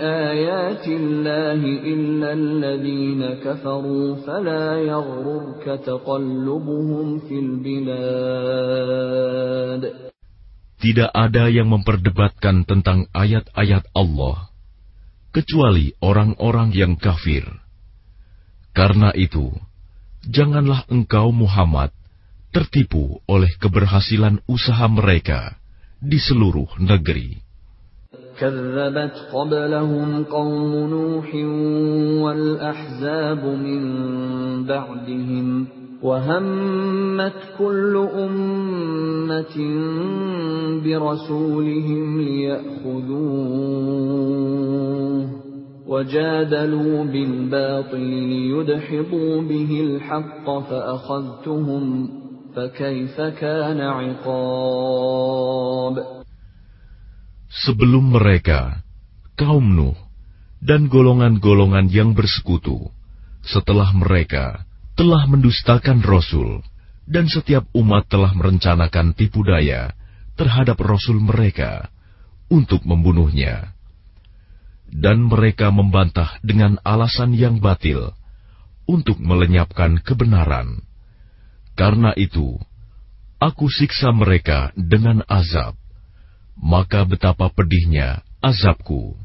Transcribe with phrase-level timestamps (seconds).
[0.00, 1.60] آيات الله
[1.92, 8.76] إلا الذين كفروا فلا يغررك تقلبهم في البلاد
[10.76, 14.49] Tidak ada yang memperdebatkan tentang ayat-ayat Allah,
[15.32, 17.44] kecuali orang-orang yang kafir.
[18.72, 19.52] Karena itu,
[20.24, 21.92] janganlah engkau Muhammad
[22.52, 25.56] tertipu oleh keberhasilan usaha mereka
[26.00, 27.46] di seluruh negeri.
[28.36, 31.28] كذبت قبلهم قوم نوح
[32.20, 33.82] والأحزاب من
[34.68, 35.46] بعدهم
[36.02, 39.56] وهمت كل أمة
[40.84, 43.66] برسولهم ليأخذوه
[45.86, 52.08] وجادلوا بالباطل ليدحضوا به الحق فأخذتهم
[52.56, 55.36] فكيف كان عقاب
[57.56, 58.84] Sebelum mereka,
[59.32, 59.96] kaum Nuh
[60.60, 62.92] dan golongan-golongan yang bersekutu,
[63.40, 64.66] setelah mereka
[65.01, 66.61] telah mendustakan Rasul,
[67.09, 69.97] dan setiap umat telah merencanakan tipu daya
[70.37, 71.89] terhadap Rasul mereka
[72.53, 73.73] untuk membunuhnya.
[74.93, 78.13] Dan mereka membantah dengan alasan yang batil
[78.85, 80.85] untuk melenyapkan kebenaran.
[81.73, 82.61] Karena itu,
[83.41, 85.81] aku siksa mereka dengan azab.
[86.61, 89.17] Maka betapa pedihnya azabku.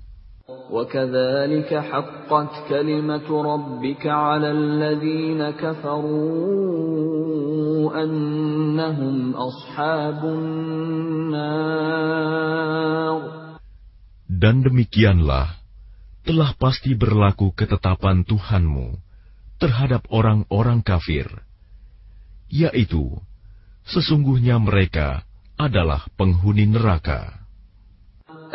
[0.66, 6.72] وكذلك حقت كلمة ربك على الذين كفروا
[8.04, 11.62] أنهم أصحاب النار
[14.42, 15.62] Dan demikianlah
[16.26, 18.98] telah pasti berlaku ketetapan Tuhanmu
[19.62, 21.30] terhadap orang-orang kafir,
[22.50, 23.22] yaitu
[23.86, 25.22] sesungguhnya mereka
[25.62, 27.42] adalah penghuni neraka.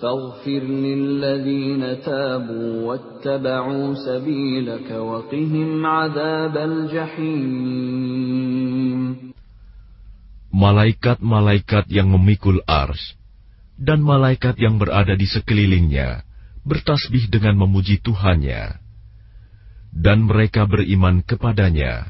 [0.00, 7.96] فاغفر للذين تابوا واتبعوا سبيلك وقهم عذاب الجحيم
[10.56, 13.12] Malaikat-malaikat yang memikul ars
[13.76, 16.24] dan malaikat yang berada di sekelilingnya
[16.64, 18.80] bertasbih dengan memuji Tuhannya.
[19.92, 22.08] Dan mereka beriman kepadanya,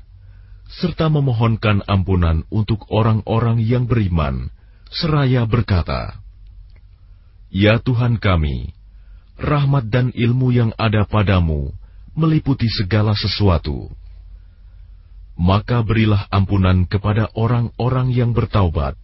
[0.71, 4.55] serta memohonkan ampunan untuk orang-orang yang beriman,
[4.95, 6.23] seraya berkata,
[7.52, 8.72] Ya Tuhan kami,
[9.36, 11.76] rahmat dan ilmu yang ada padamu
[12.16, 13.92] meliputi segala sesuatu.
[15.36, 18.96] Maka berilah ampunan kepada orang-orang yang bertaubat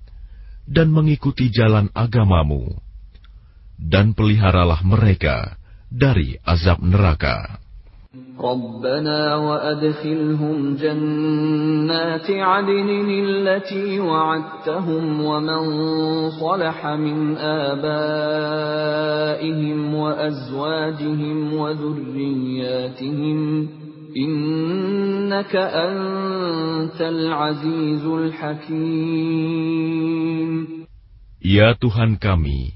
[0.64, 2.72] dan mengikuti jalan agamamu,
[3.76, 5.60] dan peliharalah mereka
[5.92, 7.60] dari azab neraka.
[8.38, 15.62] ربنا وأدخلهم جنات عدن التي وعدتهم ومن
[16.30, 17.96] صلح من آبائهم
[19.96, 23.40] وأزواجهم وذرياتهم
[24.18, 29.58] إنك أنت العزيز الحكيم.
[31.42, 32.76] Ya Tuhan kami,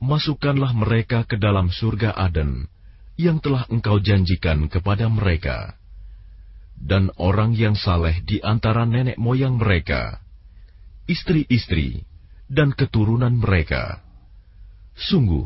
[0.00, 2.73] masukkanlah mereka ke dalam surga Aden.
[3.14, 5.78] Yang telah Engkau janjikan kepada mereka,
[6.74, 10.20] dan orang yang saleh di antara nenek moyang mereka.
[11.04, 12.00] istri-istri,
[12.48, 14.00] dan keturunan mereka.
[14.96, 15.44] Sungguh,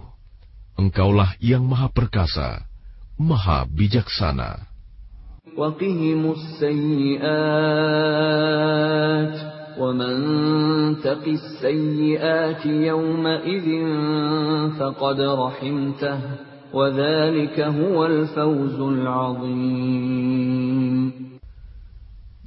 [0.79, 2.63] Engkaulah yang Maha Perkasa,
[3.19, 4.63] Maha Bijaksana.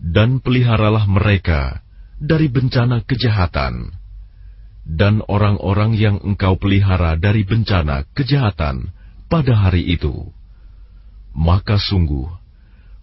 [0.01, 1.81] Dan peliharalah mereka
[2.21, 3.97] dari bencana kejahatan.
[4.81, 8.93] Dan orang-orang yang engkau pelihara dari bencana kejahatan
[9.29, 10.29] pada hari itu,
[11.33, 12.27] maka sungguh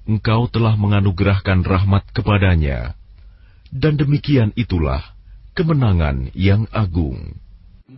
[0.08, 2.96] engkau telah menganugerahkan rahmat kepadanya,
[3.68, 5.04] dan demikian itulah
[5.52, 7.36] kemenangan yang agung.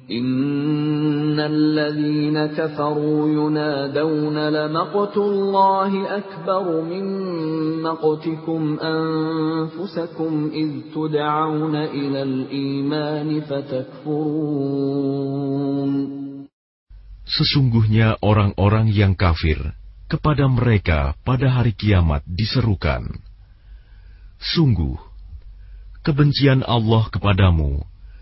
[0.09, 7.05] إن الذين كفروا ينادون لمقت الله أكبر من
[7.85, 14.65] مقتكم أنفسكم إذ تدعون إلى الإيمان فتكفرون
[17.25, 19.73] Sesungguhnya orang-orang yang kafir
[20.09, 23.21] kepada mereka pada hari kiamat diserukan.
[24.37, 24.97] Sungguh,
[26.05, 27.81] kebencian Allah kepadamu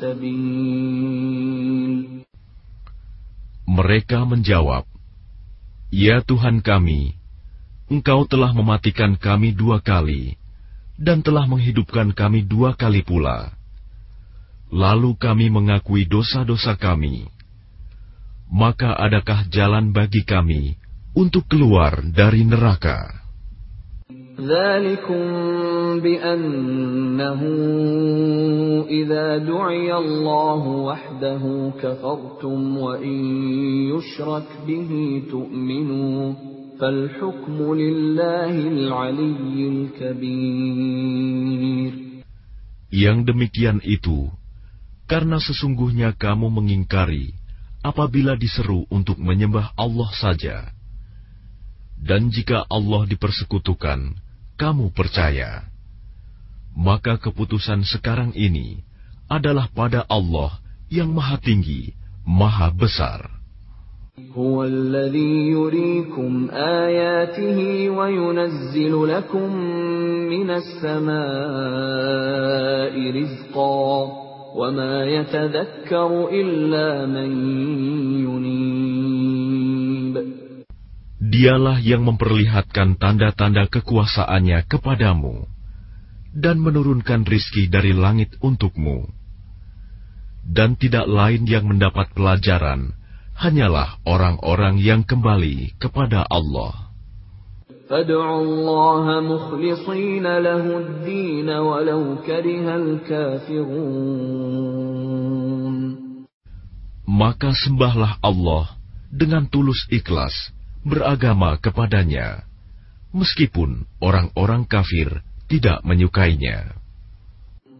[0.00, 1.52] سبيل
[3.72, 4.84] Mereka menjawab,
[5.88, 7.16] Ya Tuhan kami,
[7.88, 10.36] Engkau telah mematikan kami dua kali,
[11.00, 13.52] dan telah menghidupkan kami dua kali pula.
[14.72, 17.28] Lalu kami mengakui dosa-dosa kami.
[18.52, 20.76] Maka adakah jalan bagi kami
[21.12, 23.12] untuk keluar dari neraka?
[24.40, 25.24] ذلكم
[26.00, 27.42] بأنه
[28.88, 33.18] إذا دعي الله وحده كفرتم وإن
[33.92, 36.34] يشرك به تؤمنوا
[36.80, 41.12] فالحكم لله العلي الكبير
[42.92, 44.28] Yang demikian itu,
[45.08, 47.32] karena sesungguhnya kamu mengingkari
[47.80, 50.68] apabila diseru untuk menyembah Allah saja.
[52.02, 54.12] Dan jika Allah dipersekutukan,
[54.56, 55.66] kamu percaya,
[56.76, 58.80] maka keputusan sekarang ini
[59.28, 60.60] adalah pada Allah
[60.92, 61.92] yang Maha Tinggi,
[62.24, 63.42] Maha Besar.
[64.36, 69.56] هو الذي يريكم آياته وينزل لكم
[70.28, 71.12] من السماء
[73.20, 74.12] رزقا
[74.56, 77.30] وما يتذكر إلا من
[78.28, 80.14] ينيب
[81.17, 85.49] Dialah yang memperlihatkan tanda-tanda kekuasaannya kepadamu
[86.29, 89.09] dan menurunkan rizki dari langit untukmu.
[90.45, 92.93] Dan tidak lain yang mendapat pelajaran
[93.33, 96.93] hanyalah orang-orang yang kembali kepada Allah.
[107.07, 108.65] Maka sembahlah Allah
[109.09, 112.42] dengan tulus ikhlas beragama kepadanya,
[113.14, 116.82] meskipun orang-orang kafir tidak menyukainya.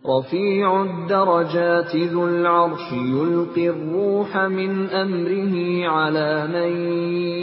[0.02, 6.72] رفيع الدرجات ذو العرش يلقي الروح من أمره على من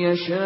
[0.03, 0.39] يشاء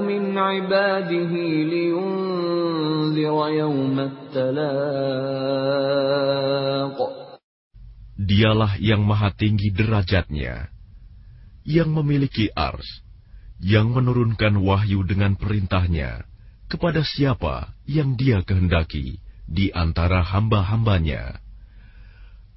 [0.00, 1.32] من عباده
[1.72, 5.46] لينذر يوم التلاق
[8.26, 10.68] Dialah yang maha tinggi derajatnya,
[11.62, 13.06] yang memiliki ars,
[13.60, 16.28] yang menurunkan wahyu dengan perintahnya
[16.66, 21.38] kepada siapa yang dia kehendaki di antara hamba-hambanya,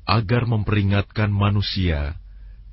[0.09, 2.17] agar memperingatkan manusia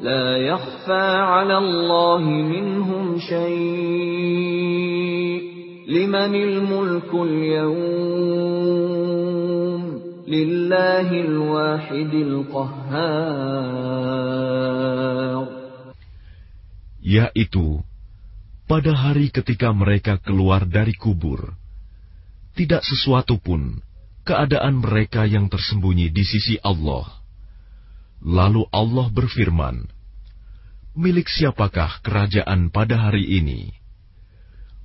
[0.00, 4.76] لا يخفى على الله منهم شيء
[5.88, 8.89] لمن الملك اليوم
[17.03, 17.83] yaitu,
[18.63, 21.51] pada hari ketika mereka keluar dari kubur,
[22.55, 23.83] tidak sesuatu pun
[24.23, 27.11] keadaan mereka yang tersembunyi di sisi Allah.
[28.23, 29.91] Lalu Allah berfirman,
[30.95, 33.75] Milik siapakah kerajaan pada hari ini?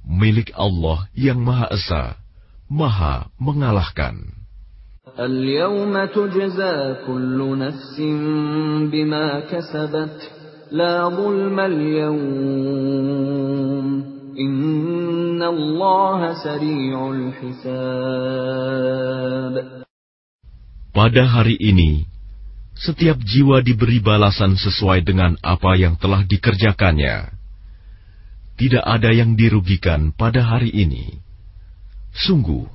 [0.07, 2.19] Milik Allah yang Maha Esa,
[2.67, 4.46] Maha Mengalahkan.
[5.20, 8.02] اليوم تجزى كل نفس
[8.92, 10.32] بما كسبت
[10.72, 13.02] لا ظلم اليوم
[14.40, 17.82] إن الله سريع الحساب
[20.92, 22.04] Pada hari ini,
[22.76, 27.32] setiap jiwa diberi balasan sesuai dengan apa yang telah dikerjakannya.
[28.60, 31.16] Tidak ada yang dirugikan pada hari ini.
[32.12, 32.75] Sungguh,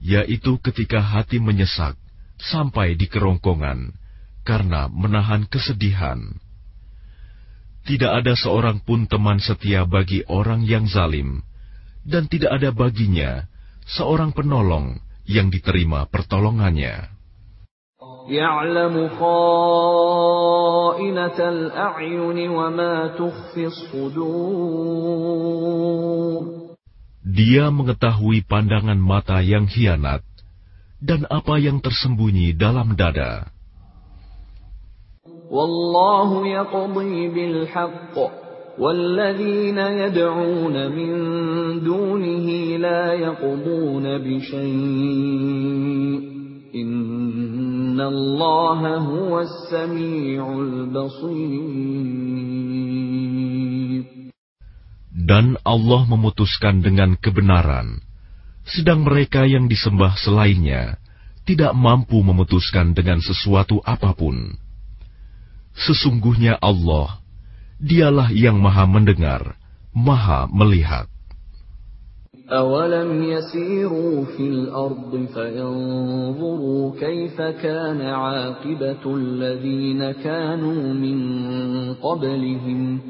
[0.00, 1.96] yaitu ketika hati menyesak
[2.36, 3.96] sampai di kerongkongan
[4.46, 6.38] karena menahan kesedihan.
[7.86, 11.42] Tidak ada seorang pun teman setia bagi orang yang zalim,
[12.02, 13.46] dan tidak ada baginya
[13.86, 17.16] seorang penolong yang diterima pertolongannya.
[18.28, 19.08] يعلم
[27.26, 30.22] Dia mengetahui pandangan mata yang hianat
[31.02, 33.50] dan apa yang tersembunyi dalam dada.
[35.50, 38.18] والله يقضي بالحق
[38.78, 41.14] والذين يدعون من
[41.84, 44.66] دونه لا يقضون بشيء
[46.74, 51.62] إن الله هو السميع البصير
[55.20, 58.04] Dan Allah memutuskan dengan kebenaran,
[58.68, 61.00] sedang mereka yang disembah selainnya
[61.46, 64.58] tidak mampu memutuskan dengan sesuatu apapun.
[65.72, 67.22] Sesungguhnya Allah,
[67.78, 69.54] dialah yang maha mendengar,
[69.94, 71.06] maha melihat.
[72.46, 81.18] أولم يسيروا في الأرض فينظروا كيف كان عاقبة الذين كانوا من
[81.94, 83.00] قبلهم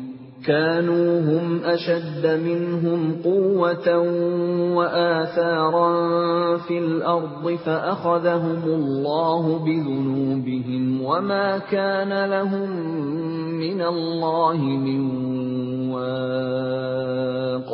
[0.47, 3.89] كانوا هم أشد منهم قوة
[4.79, 5.91] وآثارا
[6.57, 12.71] في الأرض فأخذهم الله بذنوبهم وما كان لهم
[13.59, 15.01] من الله من
[15.91, 17.69] واق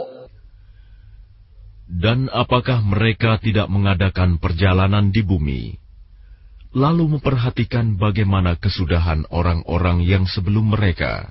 [2.03, 5.79] Dan apakah mereka tidak mengadakan perjalanan di bumi,
[6.75, 11.31] lalu memperhatikan bagaimana kesudahan orang-orang yang sebelum mereka?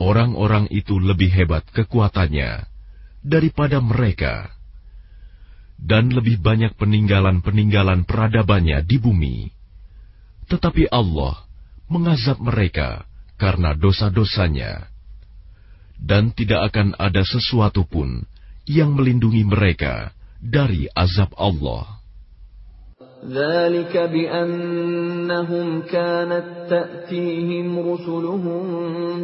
[0.00, 2.66] Orang-orang itu lebih hebat kekuatannya
[3.22, 4.50] daripada mereka,
[5.78, 9.36] dan lebih banyak peninggalan-peninggalan peradabannya di bumi.
[10.50, 11.46] Tetapi Allah
[11.86, 13.06] mengazab mereka
[13.38, 14.90] karena dosa-dosanya,
[16.02, 18.26] dan tidak akan ada sesuatu pun
[18.66, 20.10] yang melindungi mereka
[20.42, 22.01] dari azab Allah.
[23.25, 28.65] ذلك بأنهم كانت تأتيهم رسلهم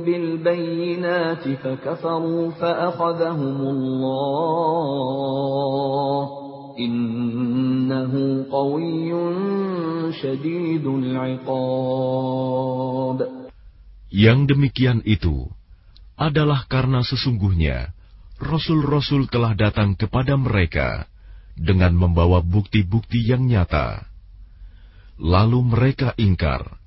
[0.05, 4.69] بالبينات فكفروا فأخذهم الله
[6.79, 9.11] إنه قوي
[10.21, 12.13] شديد العقاب
[14.13, 15.49] Yang demikian itu
[16.13, 17.89] adalah karena sesungguhnya
[18.37, 21.09] Rasul-Rasul telah datang kepada mereka
[21.57, 24.05] dengan membawa bukti-bukti yang nyata.
[25.21, 26.77] Lalu mereka ingkar,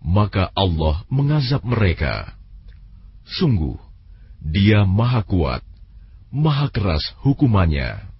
[0.00, 2.32] maka Allah mengazab mereka.
[3.24, 3.76] Sungguh,
[4.40, 5.64] Dia Maha Kuat,
[6.32, 8.14] Maha Keras hukumannya.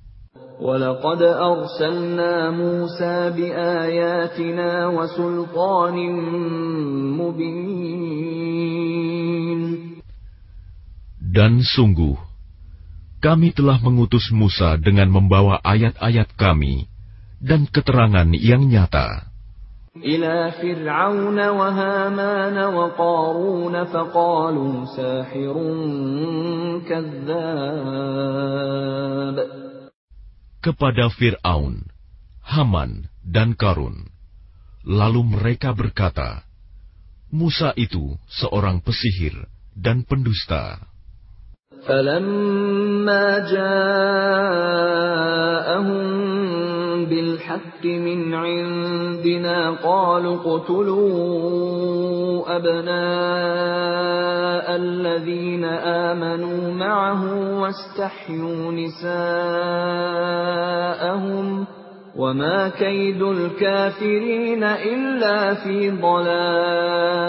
[0.61, 5.97] ولقد أرسلنا موسى بآياتنا وسلطان
[7.19, 8.45] مبين
[11.35, 12.15] Dan sungguh,
[13.20, 16.88] kami telah mengutus Musa dengan membawa ayat-ayat kami
[17.44, 19.28] dan keterangan yang nyata.
[30.60, 31.76] Kepada Fir'aun,
[32.44, 32.92] Haman,
[33.24, 34.08] dan Karun.
[34.88, 36.48] Lalu mereka berkata,
[37.30, 39.36] Musa itu seorang pesihir
[39.78, 40.89] dan pendusta.
[41.88, 44.90] فلما جاءهم
[47.06, 51.60] بالحق من عندنا قالوا اقتلوا
[52.56, 53.00] أبناء
[54.76, 55.64] الذين
[56.10, 57.24] آمنوا معه
[57.60, 59.30] واستحيوا نساءهم
[62.16, 67.20] وما كيد الكافرين إلا في ضلال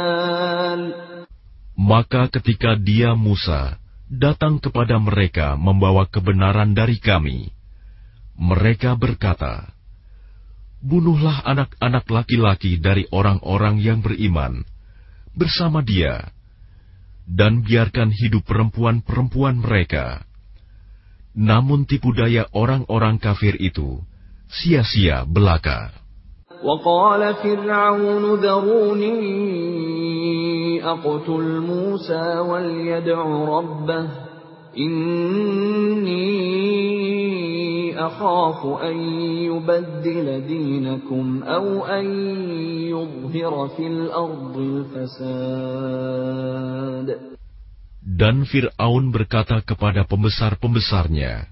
[1.80, 7.49] Maka ketika dia Musa datang kepada mereka membawa kebenaran dari kami,
[8.37, 9.71] mereka berkata,
[10.85, 14.61] Bunuhlah anak-anak laki-laki dari orang-orang yang beriman
[15.33, 16.29] bersama dia,
[17.25, 20.21] dan biarkan hidup perempuan-perempuan mereka.
[21.33, 23.99] Namun tipu daya orang-orang kafir itu
[24.47, 26.05] sia-sia belaka.
[26.65, 29.13] وقال فرعون ذروني
[30.83, 34.09] أقتل موسى وليدع ربه
[34.77, 36.25] إني
[37.99, 38.97] أخاف أن
[39.49, 42.05] يبدل دينكم أو أن
[42.91, 45.95] يظهر في الأرض الفساد
[48.05, 51.51] Dan Fir'aun berkata kepada pembesar-pembesarnya,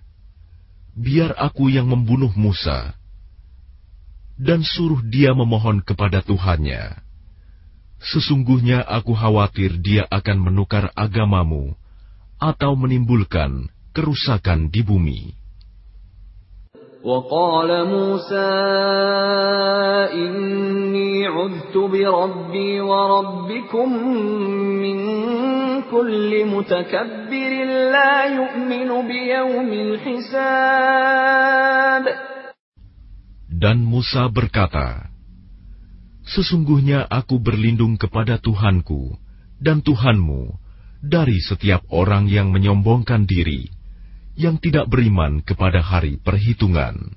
[0.95, 2.95] Biar aku yang membunuh Musa,
[4.37, 7.01] dan suruh dia memohon kepada Tuhannya.
[8.03, 11.71] Sesungguhnya aku khawatir dia akan menukar agamamu
[12.35, 15.43] atau menimbulkan kerusakan di bumi.
[17.03, 18.51] وقال موسى
[20.15, 23.89] إني عذت بربي وربكم
[24.79, 24.97] من
[25.91, 27.51] كل متكبر
[27.91, 30.83] لا يؤمن بيوم الحساب
[33.53, 35.07] Dan Musa berkata,
[36.28, 39.16] Sesungguhnya aku berlindung kepada Tuhanku
[39.56, 40.60] dan Tuhanmu
[41.00, 43.70] dari setiap orang yang menyombongkan diri,
[44.36, 47.16] yang tidak beriman kepada hari perhitungan.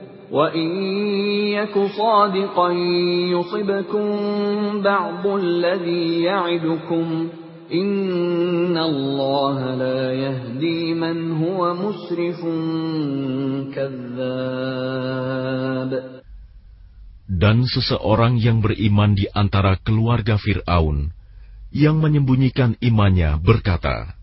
[0.30, 0.68] وإن
[1.54, 2.72] يك صادقا
[3.30, 4.08] يصبكم
[4.82, 7.28] بعض الذي يعدكم
[7.72, 12.40] إن الله لا يهدي من هو مسرف
[13.74, 15.12] كذاب
[17.26, 21.10] Dan seseorang yang beriman di antara keluarga Fir'aun,
[21.74, 24.14] yang menyembunyikan imannya berkata,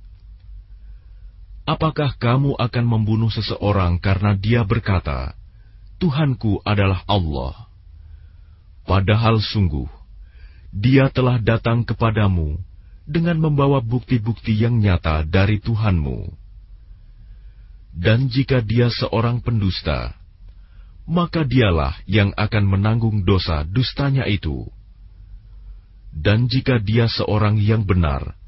[1.67, 5.35] Apakah kamu akan membunuh seseorang karena dia berkata,
[5.98, 7.66] Tuhanku adalah Allah.
[8.86, 9.90] Padahal sungguh,
[10.70, 12.54] dia telah datang kepadamu
[13.02, 16.30] dengan membawa bukti-bukti yang nyata dari Tuhanmu.
[17.98, 20.14] Dan jika dia seorang pendusta,
[21.02, 24.70] maka dialah yang akan menanggung dosa dustanya itu.
[26.14, 28.38] Dan jika dia seorang yang benar,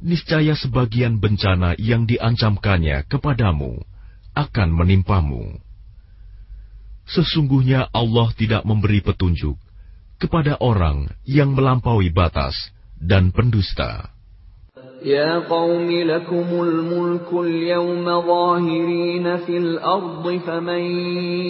[0.00, 3.82] niscaya sebagian bencana yang diancamkannya kepadamu
[4.32, 5.67] akan menimpamu
[7.07, 9.59] Sesungguhnya Allah tidak memberi petunjuk
[10.17, 12.55] kepada orang yang melampaui batas
[12.95, 14.13] dan pendusta.
[15.03, 20.79] يا قوم لكم الملك اليوم ظاهرين في الأرض فمن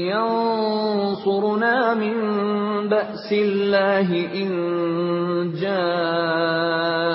[0.10, 2.16] ينصرنا من
[2.90, 4.50] بأس الله إن
[5.54, 7.14] جاءنا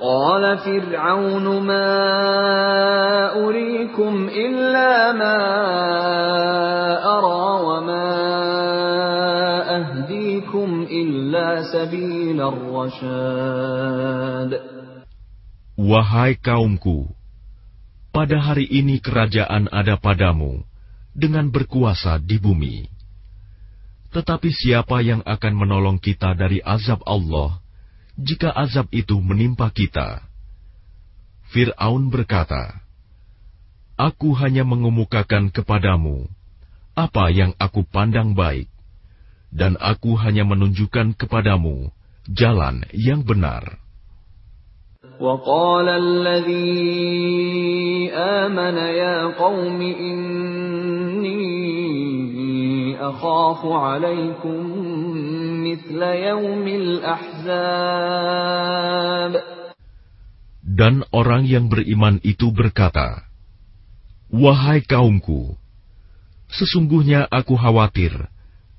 [0.00, 1.90] قال فرعون ما
[3.46, 5.38] أريكم إلا ما
[7.18, 8.10] أرى وما
[9.76, 13.54] أهديكم إلا سبيل الرشاد
[15.74, 17.10] Wahai kaumku,
[18.14, 20.62] pada hari ini kerajaan ada padamu
[21.10, 22.86] dengan berkuasa di bumi.
[24.14, 27.58] Tetapi siapa yang akan menolong kita dari azab Allah
[28.18, 30.22] jika azab itu menimpa kita?
[31.50, 32.82] Fir'aun berkata,
[33.94, 36.26] Aku hanya mengemukakan kepadamu
[36.94, 38.70] apa yang aku pandang baik,
[39.50, 41.90] dan aku hanya menunjukkan kepadamu
[42.30, 43.82] jalan yang benar.
[45.14, 46.90] وقال الذي
[48.10, 51.44] آمن يا قوم إني
[53.00, 54.60] أخاف عليكم
[55.66, 58.14] مثل يوم الأحزاب
[60.64, 63.28] Dan orang yang beriman itu berkata,
[64.32, 65.54] Wahai kaumku,
[66.50, 68.10] sesungguhnya aku khawatir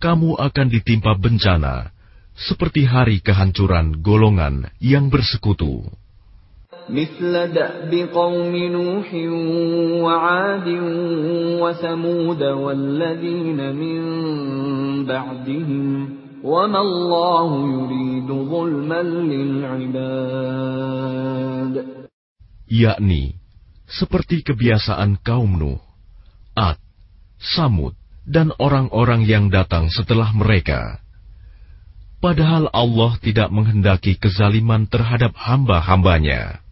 [0.03, 1.95] kamu akan ditimpa bencana
[2.35, 5.87] seperti hari kehancuran golongan yang bersekutu.
[6.89, 9.13] مثل دأب قوم نوح
[10.03, 10.67] وعاد
[11.61, 14.01] وثمود والذين من
[15.05, 16.09] بعدهم
[16.43, 19.01] وما الله يريد ظلما
[19.31, 20.25] للعباد
[22.65, 23.37] yakni
[23.85, 25.79] seperti kebiasaan kaum Nuh,
[26.57, 26.81] Ad,
[27.37, 27.93] Samud,
[28.25, 30.97] dan orang-orang yang datang setelah mereka.
[32.17, 36.65] Padahal Allah tidak menghendaki kezaliman terhadap hamba-hambanya.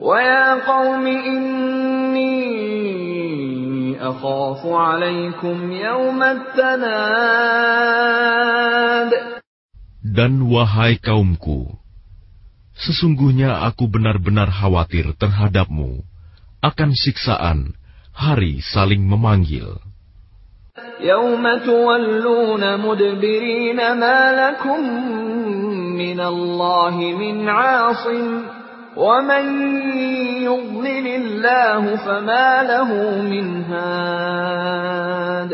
[0.00, 2.34] ويا قوم إني
[4.00, 7.74] أخاف عليكم يوم التناد
[10.14, 11.74] Dan wahai kaumku,
[12.78, 16.06] sesungguhnya aku benar-benar khawatir terhadapmu
[16.62, 17.74] akan siksaan
[18.14, 19.82] hari saling memanggil.
[21.00, 24.80] يوم تولون مدبرين ما لكم
[25.98, 28.42] من الله من عاصم
[28.96, 29.44] ومن
[30.46, 32.90] يضلل الله فما له
[33.22, 35.50] من هاد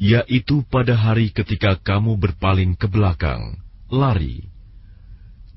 [0.00, 3.60] Yaitu pada hari ketika kamu berpaling ke belakang,
[3.92, 4.48] lari.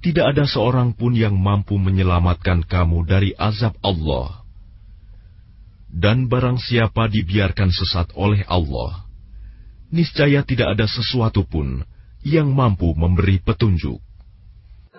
[0.04, 4.43] Tidak ada seorang pun yang mampu menyelamatkan kamu dari azab Allah.
[5.88, 9.08] Dan barang siapa dibiarkan sesat oleh Allah,
[9.95, 11.80] niscaya tidak ada sesuatu pun
[12.28, 14.04] yang mampu memberi petunjuk.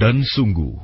[0.00, 0.80] Dan sungguh,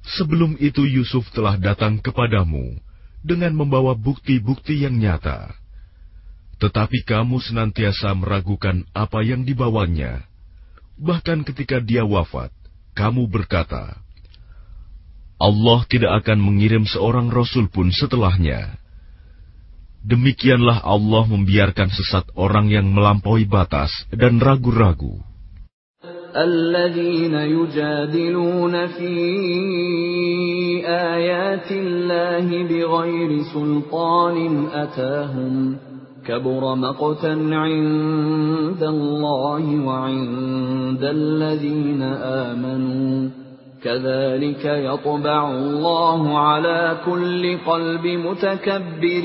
[0.00, 2.80] sebelum itu Yusuf telah datang kepadamu
[3.20, 5.52] dengan membawa bukti-bukti yang nyata.
[6.56, 10.24] Tetapi kamu senantiasa meragukan apa yang dibawanya.
[10.96, 12.48] Bahkan ketika dia wafat,
[12.96, 14.00] kamu berkata,
[15.36, 18.79] Allah tidak akan mengirim seorang rasul pun setelahnya.
[20.06, 25.18] Demikianlah Allah membiarkan sesat orang yang melampaui batas dan ragu-ragu.
[26.36, 29.12] الذين يجادلون في
[30.84, 35.76] آيات الله بغير سلطان أتاهم
[36.26, 42.02] كبر مقتا عند الله وعند الذين
[42.52, 43.30] آمنوا
[43.82, 49.24] كذلك يطبع الله على كل قلب متكبر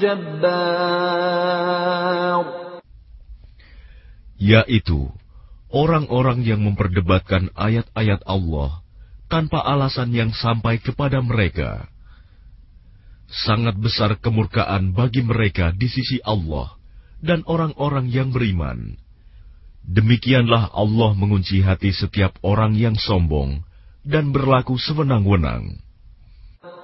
[0.00, 1.46] جبار
[4.36, 5.08] yaitu
[5.72, 8.84] orang-orang yang memperdebatkan ayat-ayat Allah
[9.26, 11.90] tanpa alasan yang sampai kepada mereka.
[13.26, 16.78] Sangat besar kemurkaan bagi mereka di sisi Allah
[17.18, 18.94] dan orang-orang yang beriman.
[19.86, 23.62] Demikianlah Allah mengunci hati setiap orang yang sombong
[24.02, 25.86] dan berlaku sewenang-wenang.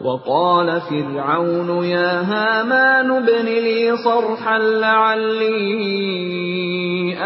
[0.02, 5.54] وقال فرعون يا هامان ابن لي صرحا لعلي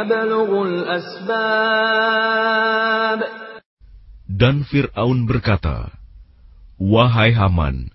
[0.00, 1.96] أبلغ الأسباب
[4.36, 5.96] Dan Fir'aun berkata,
[6.76, 7.88] Wahai Haman,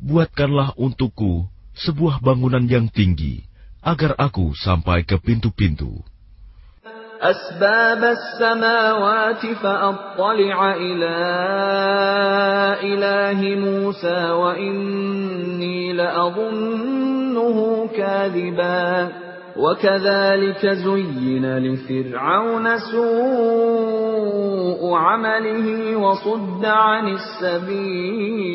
[0.00, 3.44] buatkanlah untukku sebuah bangunan yang tinggi,
[3.84, 6.00] agar aku sampai ke pintu-pintu.
[7.21, 11.17] أسباب السماوات فأطلع إلى
[12.83, 19.09] إله موسى وإني لأظنه كاذبا.
[19.57, 24.21] وكذلك زين لفرعون سوء
[24.93, 28.51] عمله وصد عن السبيل.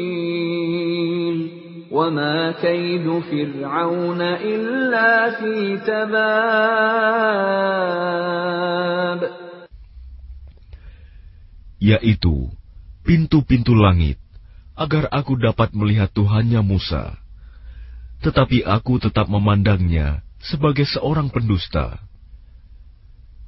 [1.91, 6.82] وما كيد فرعون إلا في تباب
[11.82, 12.54] yaitu
[13.02, 14.21] pintu-pintu langit,
[14.78, 17.17] agar aku dapat melihat Tuhannya Musa.
[18.21, 21.97] Tetapi aku tetap memandangnya sebagai seorang pendusta.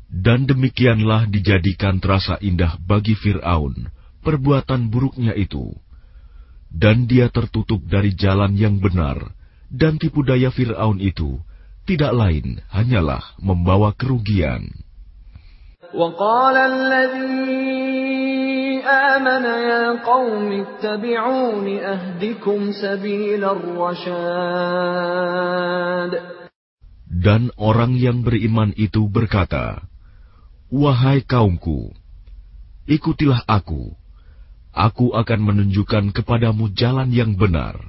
[0.10, 3.94] Dan demikianlah dijadikan terasa indah bagi Fir'aun
[4.26, 5.74] perbuatan buruknya itu.
[6.74, 9.22] Dan dia tertutup dari jalan yang benar,
[9.70, 11.38] dan tipu daya Fir'aun itu
[11.86, 14.74] tidak lain hanyalah membawa kerugian.
[15.94, 17.94] وقال الذي
[18.82, 24.74] آمن يا قوم اتبعون أهدكم سبيل الرشاد
[27.24, 29.88] Dan orang yang beriman itu berkata,
[30.68, 31.96] Wahai kaumku,
[32.84, 33.96] ikutilah aku.
[34.79, 37.83] Aku akan menunjukkan kepadamu jalan yang benar.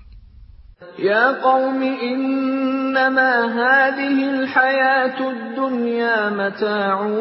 [0.98, 7.14] Ya qaumi innama hadhihi al-hayatu ad-dunya mata'un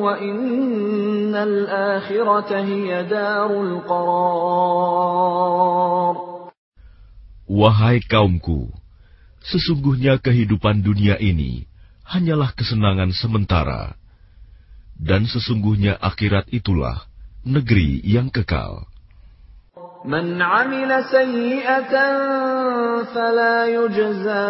[0.00, 4.56] wa innal akhirata hiya darul qarar.
[7.44, 8.72] Wahai kaumku,
[9.44, 11.68] sesungguhnya kehidupan dunia ini
[12.08, 14.00] hanyalah kesenangan sementara
[14.96, 17.09] dan sesungguhnya akhirat itulah
[17.44, 18.90] negeri yang kekal.
[20.04, 21.92] من عمل سيئة
[23.04, 24.48] فلا يجزى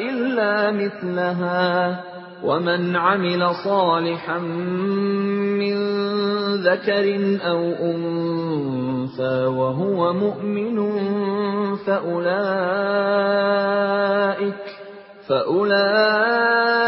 [0.00, 2.00] إلا مثلها
[2.44, 4.38] ومن عمل صالحا
[5.58, 5.76] من
[6.64, 7.60] ذكر أو
[7.92, 10.76] أنثى وهو مؤمن
[11.76, 12.32] فأولئك
[15.31, 16.87] فأولئك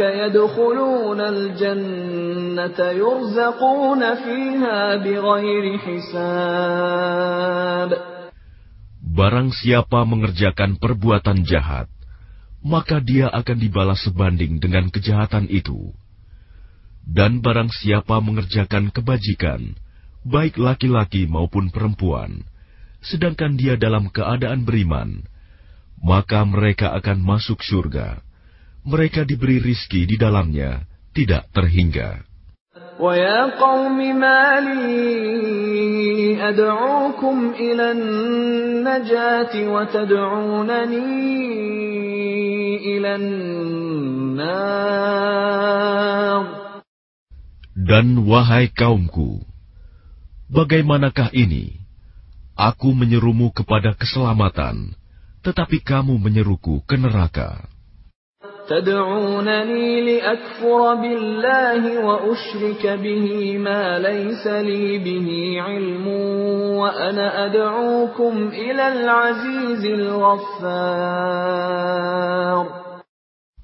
[0.00, 6.90] يدخلون الجنة يرزقون فيها بغير حساب
[9.10, 11.90] Barang siapa mengerjakan perbuatan jahat,
[12.62, 15.92] maka dia akan dibalas sebanding dengan kejahatan itu.
[17.04, 19.74] Dan barang siapa mengerjakan kebajikan,
[20.22, 22.46] baik laki-laki maupun perempuan,
[23.02, 25.26] sedangkan dia dalam keadaan beriman,
[26.00, 28.24] maka mereka akan masuk surga.
[28.84, 32.30] Mereka diberi rizki di dalamnya, tidak terhingga.
[33.00, 41.08] ويا قوم ما لي أدعوكم إلى النجاة وتدعونني
[42.92, 44.60] إلى النار
[47.80, 49.40] Dan wahai kaumku,
[50.52, 51.80] bagaimanakah ini?
[52.54, 54.92] Aku menyerumu kepada keselamatan,
[55.44, 57.64] tetapi kamu menyeruku ke neraka.
[58.70, 65.28] تدعونني لأكفر بالله وأشرك به ما ليس لي به
[65.60, 66.06] علم
[66.78, 71.10] وأنا أدعوكم إلى العزيز الغفار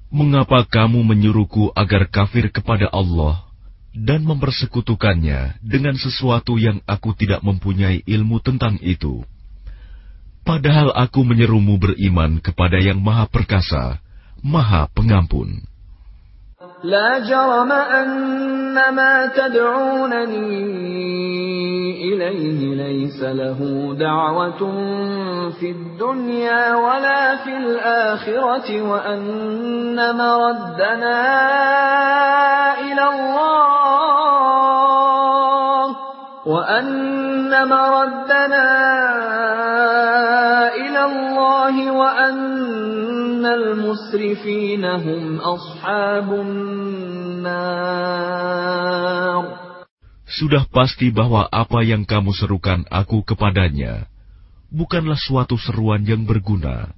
[0.07, 3.43] Mengapa kamu menyuruhku agar kafir kepada Allah
[3.91, 9.27] dan mempersekutukannya dengan sesuatu yang aku tidak mempunyai ilmu tentang itu?
[10.47, 13.99] Padahal aku menyerumu beriman kepada yang maha perkasa,
[14.39, 15.67] maha pengampun.
[16.83, 20.57] لا جرم أن ما تدعونني
[22.13, 23.59] إليه ليس له
[23.99, 24.61] دعوة
[25.59, 31.21] في الدنيا ولا في الآخرة وأن مردنا
[32.79, 34.90] إلى الله
[36.47, 38.69] وأن مردنا
[40.75, 47.67] إلى الله وأن المسرفين هم أصحاب النار
[50.27, 54.05] Sudah pasti bahwa apa yang kamu serukan aku kepadanya
[54.69, 56.91] bukanlah suatu seruan yang berguna,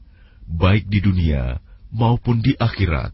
[0.49, 1.61] baik di dunia
[1.93, 3.13] maupun di akhirat.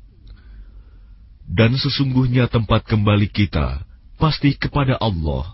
[1.46, 3.86] Dan sesungguhnya tempat kembali kita
[4.18, 5.54] pasti kepada Allah.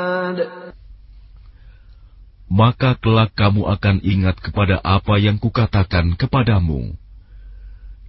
[2.60, 6.94] Maka kelak kamu akan ingat kepada apa yang kukatakan kepadamu.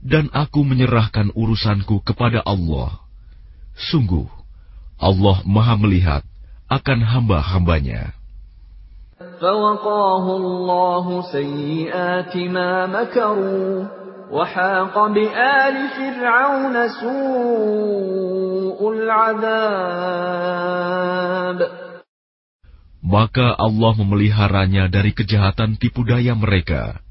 [0.06, 3.02] Dan aku menyerahkan urusanku kepada Allah.
[3.73, 4.30] Sungguh,
[5.02, 6.21] Allah maha melihat
[6.69, 8.17] akan hamba-hambanya.
[9.41, 13.86] فوقاه الله سيئات ما مكروا
[14.32, 20.28] وحاق بآل فرعون سوء العذاب
[23.03, 27.03] Maka Allah memeliharanya dari kejahatan tipu daya mereka.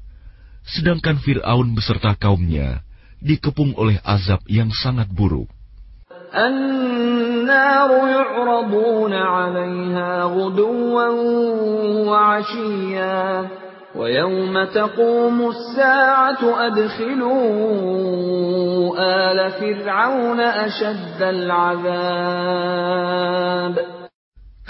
[0.64, 2.80] Sedangkan Fir'aun beserta kaumnya
[3.20, 5.52] dikepung oleh azab yang sangat buruk.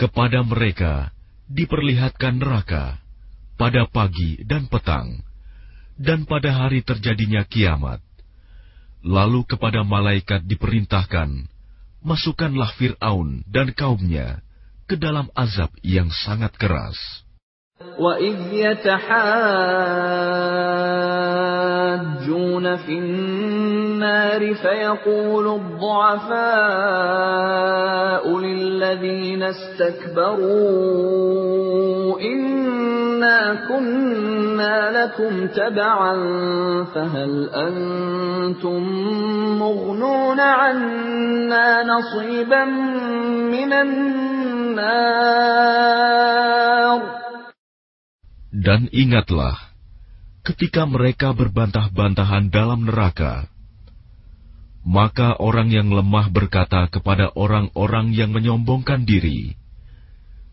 [0.03, 1.15] Kepada mereka
[1.47, 2.99] diperlihatkan neraka
[3.55, 5.23] pada pagi dan petang,
[5.95, 8.03] dan pada hari terjadinya kiamat.
[9.07, 11.47] Lalu kepada malaikat diperintahkan,
[12.03, 14.43] masukkanlah Fir'aun dan kaumnya
[14.91, 16.99] ke dalam azab yang sangat keras.
[17.99, 19.13] وإذ يتحاجون
[22.77, 26.43] في النار فيقول الضعفاء
[28.39, 30.93] للذين استكبروا
[32.21, 36.15] إنا كنا لكم تبعا
[36.95, 38.83] فهل أنتم
[39.59, 45.23] مغنون عنا نصيبا من النار
[48.53, 49.57] Dan ingatlah,
[50.45, 53.49] ketika mereka berbantah-bantahan dalam neraka,
[54.85, 59.57] maka orang yang lemah berkata kepada orang-orang yang menyombongkan diri,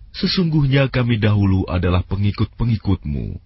[0.09, 3.37] Sesungguhnya kami dahulu adalah pengikut-pengikutmu.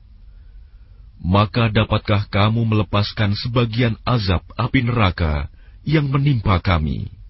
[1.24, 5.52] Maka dapatkah kamu melepaskan sebagian azab api neraka
[5.84, 7.23] yang menimpa kami?'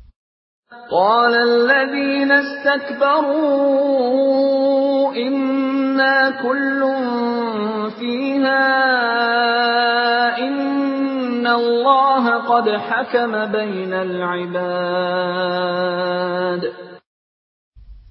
[0.93, 2.77] قال الذين استكبروا
[5.17, 6.81] إنا كل
[7.97, 8.69] فيها
[10.45, 14.69] إن الله قد حكم بين العباد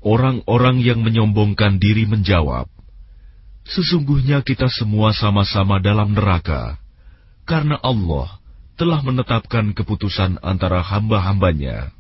[0.08, 2.66] Orang-orang yang menyombongkan diri menjawab,
[3.68, 6.80] Sesungguhnya kita semua sama-sama dalam neraka,
[7.44, 8.40] karena Allah
[8.80, 11.92] telah menetapkan keputusan antara hamba-hambanya.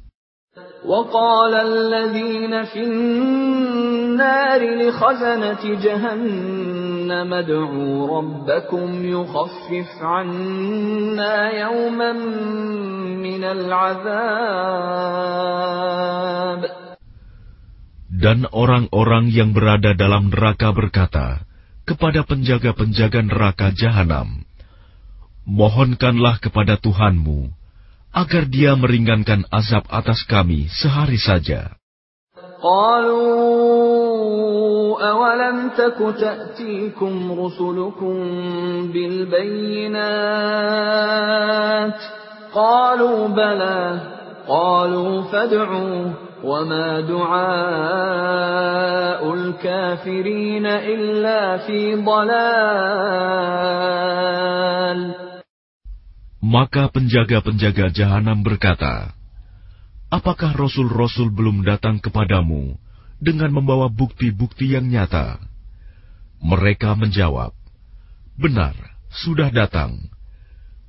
[0.85, 12.13] وقال الذين في النار لخزنة جهنم ادعوا ربكم يخفف عنا يوما
[13.19, 14.37] من العذاب
[18.17, 21.45] Dan orang-orang yang berada dalam neraka berkata
[21.85, 24.41] kepada penjaga-penjaga neraka jahanam,
[25.45, 27.53] Mohonkanlah kepada Tuhanmu
[28.12, 31.82] agar dia meringankan azab atas kami sehari saja.
[32.62, 33.82] قالوا
[35.10, 38.14] أولم تك تأتيكم رسلكم
[38.92, 40.00] بالبينات؟
[42.54, 44.00] قالوا بلى.
[44.48, 46.10] قالوا فادعوا
[46.44, 47.74] وما دعاء
[49.34, 53.32] الكافرين إلا في ضلال.
[56.42, 59.14] Maka penjaga-penjaga jahanam berkata,
[60.10, 62.74] Apakah rasul-rasul belum datang kepadamu
[63.22, 65.38] dengan membawa bukti-bukti yang nyata?
[66.42, 67.54] Mereka menjawab,
[68.34, 68.74] Benar,
[69.14, 70.10] sudah datang.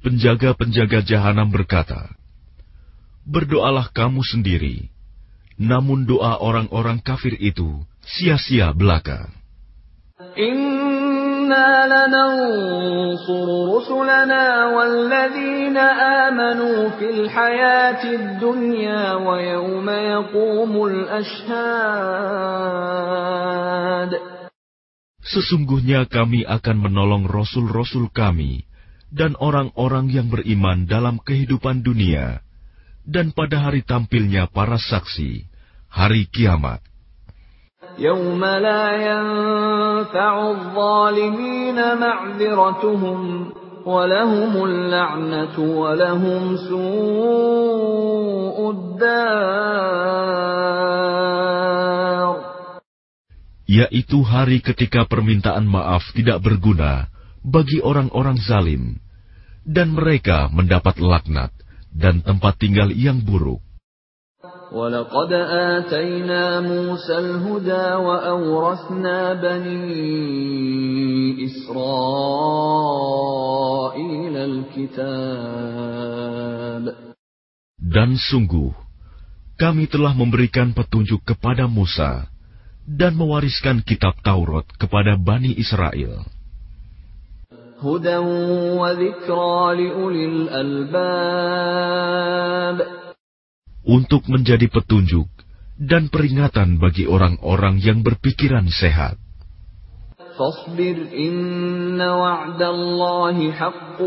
[0.01, 2.17] Penjaga-penjaga jahanam berkata,
[3.23, 4.89] Berdoalah kamu sendiri,
[5.61, 9.29] namun doa orang-orang kafir itu sia-sia belaka.
[11.92, 15.76] لننصر رسلنا والذين
[16.26, 21.98] آمنوا في الحياة الدنيا ويوم يقوم الأشهاد
[25.28, 28.64] Sesungguhnya kami akan menolong rasul-rasul kami
[29.12, 32.40] dan orang-orang yang beriman dalam kehidupan dunia
[33.04, 35.44] dan pada hari tampilnya para saksi,
[35.92, 36.80] hari kiamat.
[37.98, 43.52] يوم لا ينفع الظالمين معذرتهم
[43.86, 50.28] ولهم اللعنة ولهم سوء الدار
[53.68, 57.12] yaitu hari ketika permintaan maaf tidak berguna
[57.44, 58.96] bagi orang-orang zalim,
[59.68, 61.52] dan mereka mendapat laknat
[61.92, 63.60] dan tempat tinggal yang buruk.
[64.72, 69.88] ولقد آتينا موسى الهدى وأورثنا بني
[71.46, 72.76] إسرائيل
[74.36, 75.88] الكتاب
[77.88, 78.76] Dan sungguh,
[79.56, 82.28] kami telah memberikan petunjuk kepada Musa
[82.84, 86.28] dan mewariskan kitab Taurat kepada Bani Israel.
[87.78, 88.16] هدى
[88.74, 91.38] وذكرى لأولي الألباب
[93.88, 95.32] untuk menjadi petunjuk
[95.80, 99.16] dan peringatan bagi orang-orang yang berpikiran sehat.
[100.38, 103.98] فاصبر إن وعد الله حق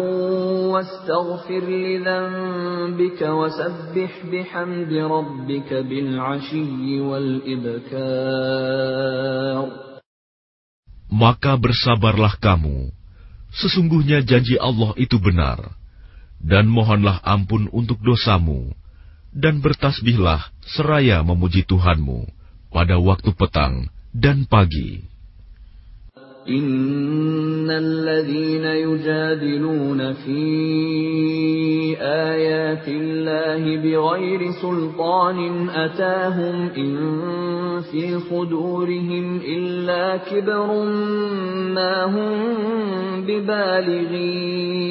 [0.72, 8.32] واستغفر لذنبك وسبح بحمد ربك بالعشي والإبكار
[11.12, 12.96] Maka bersabarlah kamu,
[13.52, 15.76] sesungguhnya janji Allah itu benar,
[16.40, 18.72] dan mohonlah ampun untuk dosamu,
[19.36, 22.28] dan bertasbihlah seraya memuji Tuhanmu
[22.72, 25.12] pada waktu petang dan pagi.
[26.42, 30.42] إن الذين يجادلون في
[32.02, 36.98] آيات الله بغير سلطان أتاهم إن
[37.92, 40.86] في صدورهم إلا كبر
[41.78, 42.36] ما هم
[43.26, 44.82] ببالغيه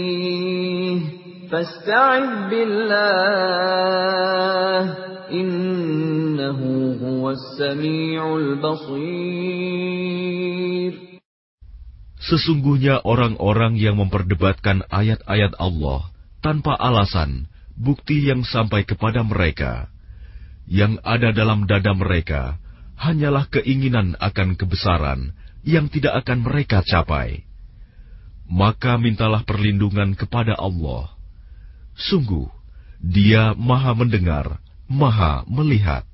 [1.50, 3.10] فاستعذ بالله
[5.34, 6.60] إنه
[7.02, 9.90] هو السميع البصير
[12.20, 16.14] Sesungguhnya orang-orang yang memperdebatkan ayat-ayat Allah
[16.44, 19.90] tanpa alasan, bukti yang sampai kepada mereka,
[20.70, 22.62] yang ada dalam dada mereka
[22.94, 25.34] hanyalah keinginan akan kebesaran
[25.66, 27.42] yang tidak akan mereka capai.
[28.46, 31.13] Maka mintalah perlindungan kepada Allah.
[31.96, 32.48] Sungguh,
[33.00, 36.10] Dia Maha Mendengar, Maha Melihat.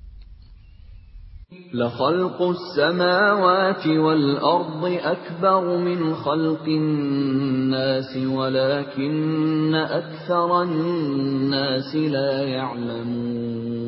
[1.47, 13.87] لخلق السماوات والأرض أكبر من خلق الناس ولكن أكثر الناس لا يعلمون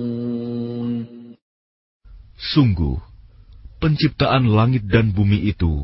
[2.38, 3.02] Sungguh,
[3.82, 5.82] penciptaan langit dan bumi itu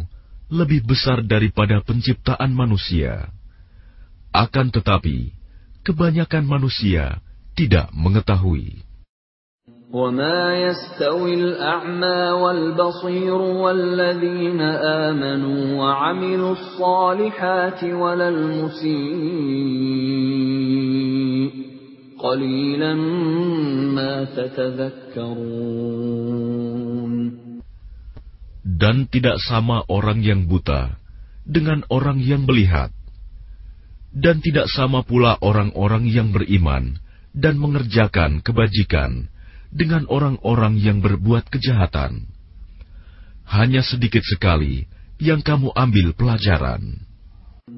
[0.55, 3.35] lebih besar daripada penciptaan manusia.
[4.31, 5.35] Akan tetapi,
[5.85, 7.21] kebanyakan manusia
[7.55, 8.85] tidak mengetahui.
[9.95, 14.61] وما يستوي الأعمى والبصير والذين
[15.07, 18.95] آمنوا وعملوا الصالحات ولا المسيء
[22.19, 22.95] قليلا
[23.95, 25.95] ما تتذكرون
[28.65, 30.99] Dan tidak sama orang yang buta
[31.47, 32.91] dengan orang yang melihat.
[34.10, 36.98] dan tidak sama pula orang-orang yang beriman
[37.34, 39.30] dan mengerjakan kebajikan
[39.70, 42.26] dengan orang-orang yang berbuat kejahatan.
[43.46, 44.86] Hanya sedikit sekali
[45.22, 47.06] yang kamu ambil pelajaran.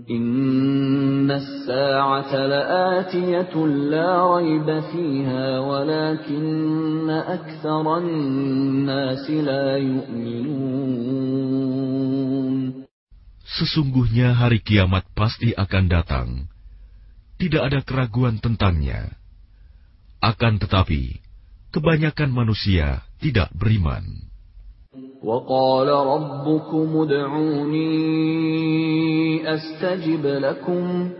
[0.07, 1.11] Inna.
[13.50, 16.28] Sesungguhnya hari kiamat pasti akan datang.
[17.38, 19.14] Tidak ada keraguan tentangnya.
[20.18, 21.22] Akan tetapi,
[21.70, 24.26] kebanyakan manusia tidak beriman.
[25.22, 27.92] وقال ربكم ادعوني
[29.54, 31.10] أستجب لكم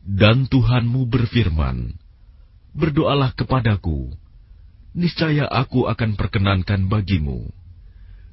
[0.09, 1.93] Dan Tuhanmu berfirman,
[2.73, 4.09] Berdoalah kepadaku,
[4.97, 7.45] niscaya aku akan perkenankan bagimu.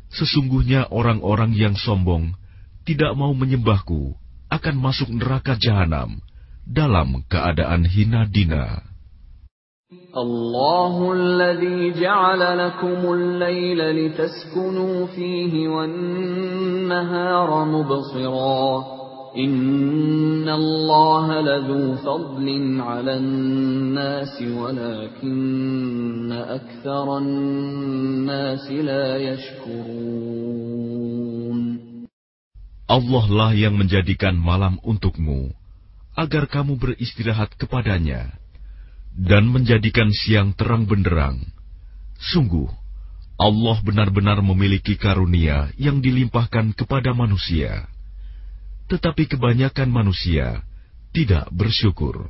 [0.09, 2.32] Sesungguhnya orang-orang yang sombong
[2.89, 4.16] tidak mau menyembahku
[4.49, 6.24] akan masuk neraka jahanam
[6.64, 8.80] dalam keadaan hina dina.
[10.16, 18.97] الله الذي جعل لكم الليل لتسكنوا فيه والنهار مبصرا
[19.32, 21.95] Inna Allah ladu
[22.84, 27.32] ala nasi walakinna aktharan
[28.27, 30.59] nasi la yashkurun.
[32.91, 35.55] Allah lah yang menjadikan malam untukmu,
[36.19, 38.36] agar kamu beristirahat kepadanya,
[39.15, 41.39] dan menjadikan siang terang benderang.
[42.19, 42.67] Sungguh,
[43.39, 47.88] Allah benar-benar memiliki karunia yang dilimpahkan kepada manusia
[48.92, 50.68] tetapi kebanyakan manusia
[51.16, 52.28] tidak bersyukur.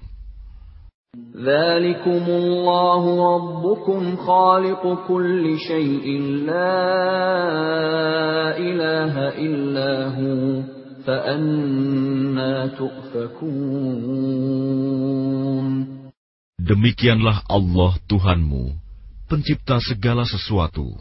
[16.61, 18.77] Demikianlah Allah Tuhanmu,
[19.25, 20.93] pencipta segala sesuatu.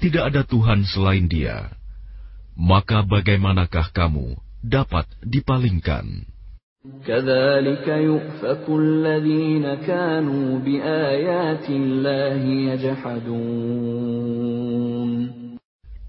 [0.00, 1.70] Tidak ada Tuhan selain Dia.
[2.56, 6.26] Maka bagaimanakah kamu dapat dipalingkan.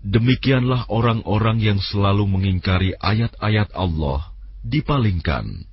[0.04, 4.34] Demikianlah orang-orang yang selalu mengingkari ayat-ayat Allah
[4.66, 5.73] dipalingkan.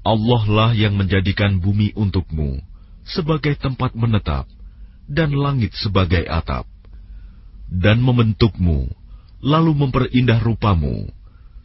[0.00, 2.60] Allah lah yang menjadikan bumi untukmu
[3.04, 4.48] sebagai tempat menetap
[5.04, 6.64] dan langit sebagai atap
[7.70, 8.90] dan membentukmu
[9.40, 11.08] lalu memperindah rupamu,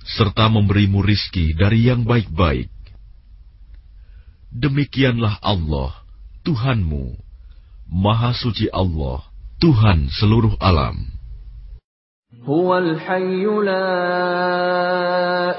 [0.04, 2.72] serta memberimu rizki dari yang baik-baik.
[4.56, 5.92] Demikianlah Allah,
[6.48, 7.20] Tuhanmu,
[7.92, 9.28] Maha Suci Allah,
[9.60, 11.15] Tuhan seluruh alam.
[12.51, 14.01] هو الحي لا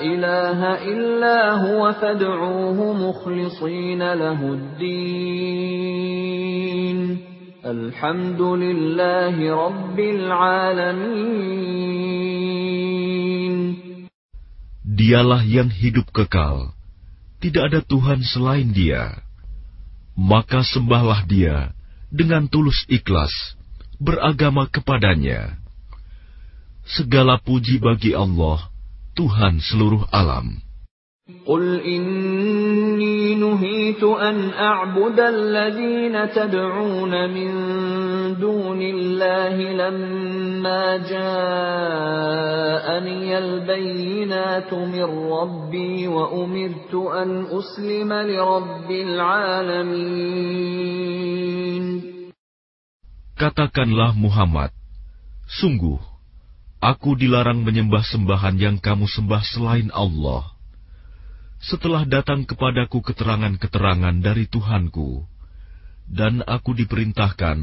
[0.01, 0.59] إله
[0.91, 5.77] إلا هو فادعوه مخلصين له الدين
[7.65, 11.51] الحمد لله رب العالمين
[14.91, 16.75] Dialah yang hidup kekal,
[17.39, 19.23] tidak ada Tuhan selain Dia.
[20.19, 21.71] Maka sembahlah Dia
[22.11, 23.31] dengan tulus ikhlas,
[23.97, 25.61] beragama kepadanya.
[26.85, 28.69] Segala puji bagi Allah,
[29.15, 30.71] Tuhan seluruh alam.
[31.45, 37.51] قل إني نهيت أن أعبد الذين تدعون من
[38.39, 42.17] دون الله لما جاءني
[43.37, 48.91] البينات من ربي وأمرت أن أسلم لرب
[50.21, 50.71] العالمين
[53.41, 54.69] Katakanlah Muhammad,
[55.49, 55.97] sungguh,
[56.80, 60.56] aku dilarang menyembah sembahan yang kamu sembah selain Allah
[61.62, 65.24] setelah datang kepadaku keterangan-keterangan dari Tuhanku,
[66.06, 67.58] dan aku diperintahkan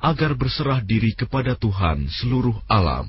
[0.00, 3.08] agar berserah diri kepada Tuhan seluruh alam.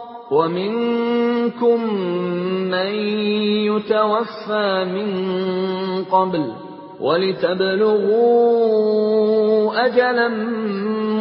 [0.30, 1.94] ومنكم
[2.70, 2.90] من
[3.70, 5.08] يتوفى من
[6.04, 6.52] قبل
[7.00, 8.26] ولتبلغوا
[9.86, 10.28] أجلا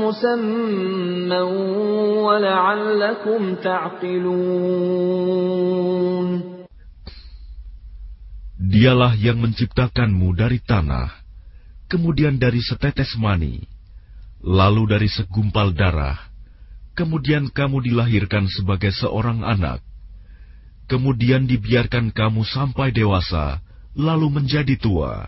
[0.03, 1.41] مسمى
[2.25, 4.75] ولعلكم تعقلون
[8.65, 11.13] Dialah yang menciptakanmu dari tanah,
[11.85, 13.61] kemudian dari setetes mani,
[14.41, 16.28] lalu dari segumpal darah,
[16.95, 19.83] kemudian kamu dilahirkan sebagai seorang anak,
[20.87, 23.59] kemudian dibiarkan kamu sampai dewasa,
[23.93, 25.27] lalu menjadi tua.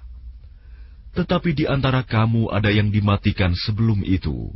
[1.18, 4.54] Tetapi di antara kamu ada yang dimatikan sebelum itu.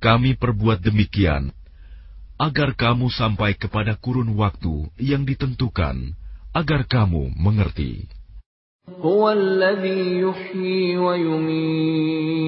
[0.00, 1.52] Kami perbuat demikian
[2.40, 6.16] agar kamu sampai kepada kurun waktu yang ditentukan,
[6.56, 8.08] agar kamu mengerti.
[8.90, 12.40] هو الذي يحيي ويميت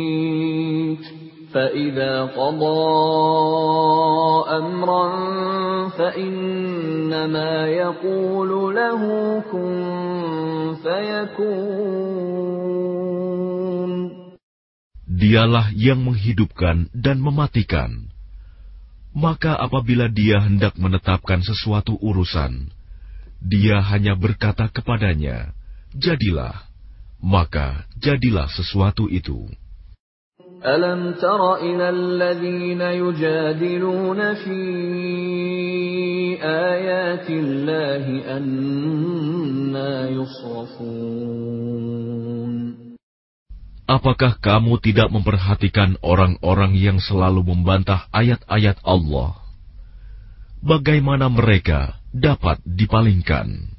[1.52, 2.80] فإذا قضى
[4.48, 5.06] أمرا
[5.88, 9.02] فإنما يقول له
[9.52, 9.72] كن
[10.82, 11.72] فيكون
[15.12, 18.10] Dialah yang menghidupkan dan mematikan.
[19.14, 22.74] Maka apabila dia hendak menetapkan sesuatu urusan,
[23.38, 25.54] dia hanya berkata kepadanya,
[25.94, 26.66] "Jadilah."
[27.22, 29.46] Maka jadilah sesuatu itu.
[30.66, 34.60] ألم تر إلى الذين يجادلون في
[36.42, 38.04] آيات الله
[38.38, 41.62] أنا يصرفون
[43.82, 49.36] Apakah kamu tidak memperhatikan orang-orang yang selalu membantah ayat-ayat Allah?
[50.64, 53.74] Bagaimana mereka dapat dipalingkan?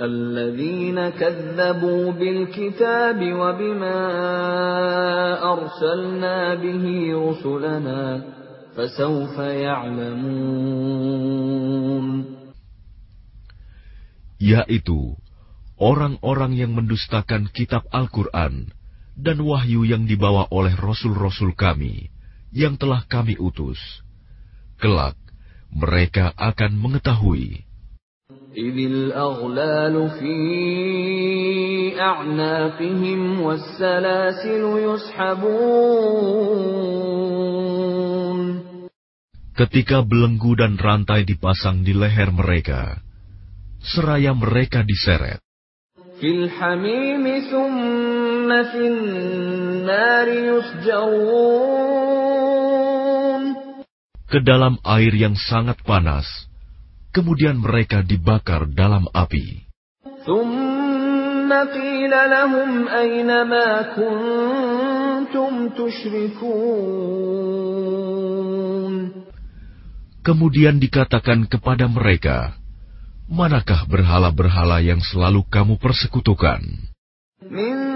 [0.00, 4.00] الذين كذبوا بالكتاب وبما
[5.52, 6.84] أرسلنا به
[7.14, 8.24] رسلنا
[8.74, 10.68] فسوف يعلمون
[14.38, 15.18] Yaitu
[15.78, 18.70] orang-orang yang mendustakan kitab Al-Quran
[19.18, 22.10] dan wahyu yang dibawa oleh rasul-rasul kami
[22.50, 23.78] yang telah kami utus.
[24.78, 25.18] Kelak,
[25.74, 27.66] mereka akan mengetahui.
[39.53, 43.01] Ketika belenggu dan rantai dipasang di leher mereka
[43.81, 45.41] seraya mereka diseret.
[54.29, 56.52] ke dalam air yang sangat panas
[57.13, 59.69] kemudian mereka dibakar dalam api.
[70.23, 72.57] Kemudian dikatakan kepada mereka,
[73.23, 76.59] Manakah berhala-berhala yang selalu kamu persekutukan?
[77.47, 77.93] Min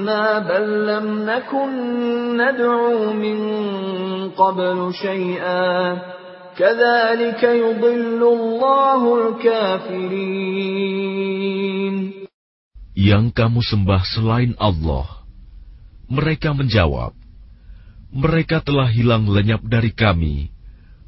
[0.00, 1.70] عنا بل لم نكن
[2.36, 3.38] ندعو من
[4.30, 5.98] قبل شيئا
[6.56, 10.56] كذلك يضل الله الكافرين
[12.96, 15.04] Yang kamu sembah selain Allah.
[16.08, 17.12] Mereka menjawab,
[18.08, 20.48] Mereka telah hilang lenyap dari kami,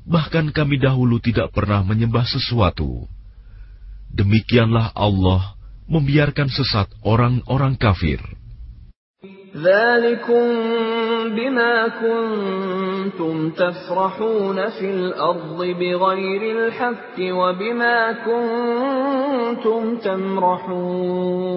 [0.05, 3.09] bahkan kami dahulu tidak pernah menyembah sesuatu.
[4.13, 5.57] Demikianlah Allah
[5.89, 8.21] membiarkan sesat orang-orang kafir.
[9.57, 10.47] ذلكم
[11.37, 21.49] بما كنتم تفرحون في الأرض بغير الحق وبما كنتم تمرحون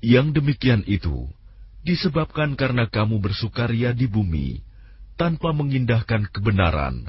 [0.00, 1.28] Yang demikian itu
[1.84, 4.64] disebabkan karena kamu bersukaria di bumi
[5.20, 7.04] tanpa mengindahkan kebenaran,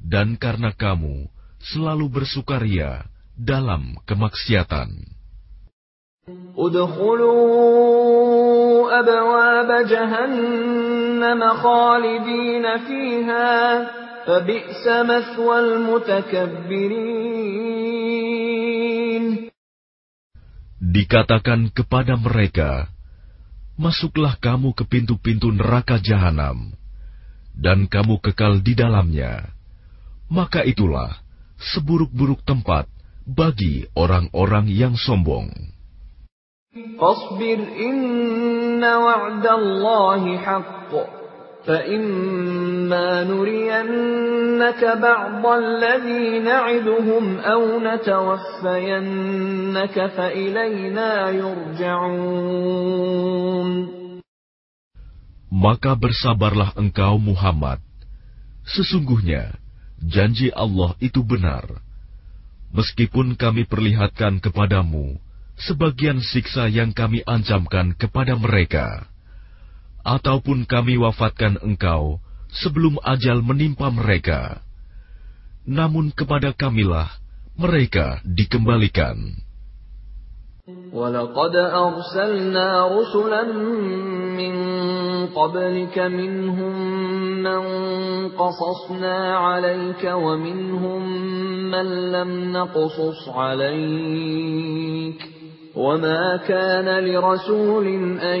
[0.00, 1.28] dan karena kamu
[1.60, 3.04] selalu bersukaria
[3.36, 5.15] dalam kemaksiatan.
[6.58, 7.42] ادخلوا
[9.00, 13.50] أبواب جهنم خالدين فيها
[14.26, 17.02] فبئس مثوى المتكبرين
[20.92, 22.92] Dikatakan kepada mereka,
[23.80, 26.76] Masuklah kamu ke pintu-pintu neraka jahanam,
[27.56, 29.56] dan kamu kekal di dalamnya.
[30.28, 31.16] Maka itulah
[31.58, 32.86] seburuk-buruk tempat
[33.24, 35.72] bagi orang-orang yang sombong.
[36.76, 40.92] فاصبر إن وعد الله حق
[41.66, 49.26] فإما نرينك بعض الذي نعدهم أو نتوفينك
[50.16, 52.42] فإلينا يرجعون
[55.52, 57.76] Maka bersabarlah engkau Muhammad.
[58.64, 59.60] Sesungguhnya
[60.00, 61.68] janji Allah itu benar.
[62.72, 65.20] Meskipun kami perlihatkan kepadamu
[65.58, 69.06] sebagian siksa yang kami ancamkan kepada mereka,
[70.02, 72.18] ataupun kami wafatkan engkau
[72.50, 74.60] sebelum ajal menimpa mereka.
[75.62, 77.08] Namun kepada kamilah
[77.54, 79.38] mereka dikembalikan.
[80.92, 83.42] ولقد أرسلنا رسلا
[84.38, 84.54] من
[85.34, 86.74] قبلك منهم
[87.42, 87.62] من
[88.28, 91.02] قصصنا عليك ومنهم
[91.70, 95.20] من لم نقصص عليك
[95.76, 97.86] وما كان لرسول
[98.20, 98.40] أن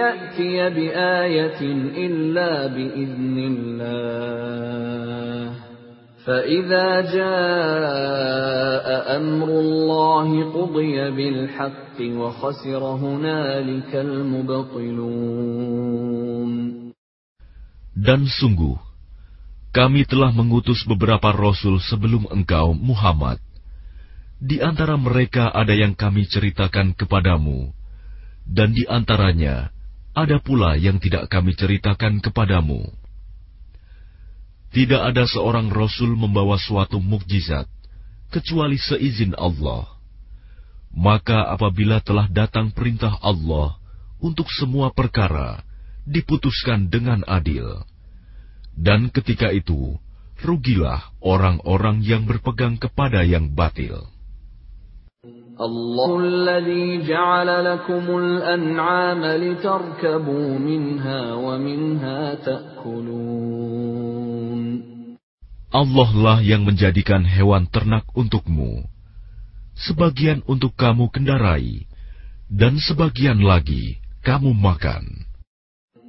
[0.00, 1.60] يأتي بآية
[2.06, 5.52] إلا بإذن الله
[6.26, 15.52] فإذا جاء أمر الله قضي بالحق وخسر هنالك المبطلون
[17.92, 18.80] Dan sungguh,
[19.70, 23.36] kami telah mengutus beberapa rasul sebelum engkau, Muhammad.
[24.37, 27.73] di antara mereka ada yang kami ceritakan kepadamu,
[28.45, 29.73] dan di antaranya
[30.13, 32.85] ada pula yang tidak kami ceritakan kepadamu.
[34.69, 37.65] Tidak ada seorang rasul membawa suatu mukjizat
[38.29, 39.89] kecuali seizin Allah.
[40.93, 43.77] Maka apabila telah datang perintah Allah
[44.21, 45.65] untuk semua perkara,
[46.05, 47.85] diputuskan dengan adil.
[48.77, 49.97] Dan ketika itu,
[50.45, 54.16] rugilah orang-orang yang berpegang kepada yang batil.
[55.57, 63.67] Allah alladhi ja'ala lakumul an'ama litarkabu minha wa minha ta'kulun
[65.73, 68.85] Allah lah yang menjadikan hewan ternak untukmu
[69.77, 71.85] sebagian untuk kamu kendarai
[72.49, 75.26] dan sebagian lagi kamu makan.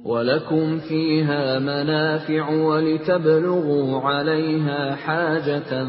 [0.04, 5.84] ولكم فيها منافع ولتبلغوا عليها حاجة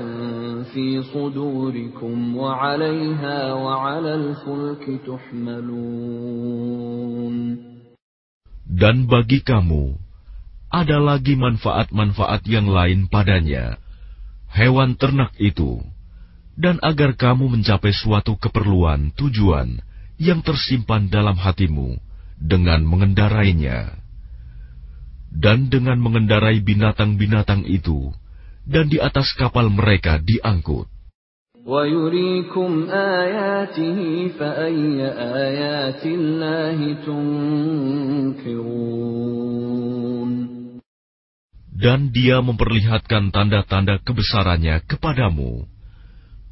[0.72, 6.16] في صدوركم وعليها وعلى الفلك تحملون
[8.66, 9.96] Dan bagi kamu,
[10.68, 13.80] ada lagi manfaat-manfaat yang lain padanya,
[14.52, 15.80] hewan ternak itu,
[16.60, 19.80] dan agar kamu mencapai suatu keperluan tujuan
[20.20, 21.96] yang tersimpan dalam hatimu
[22.40, 23.99] dengan mengendarainya.
[25.31, 28.11] dan dengan mengendarai binatang-binatang itu,
[28.67, 30.91] dan di atas kapal mereka diangkut.
[41.81, 45.65] Dan dia memperlihatkan tanda-tanda kebesarannya kepadamu,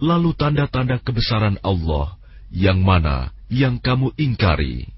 [0.01, 2.17] lalu tanda-tanda kebesaran Allah
[2.49, 4.98] yang mana yang kamu ingkari.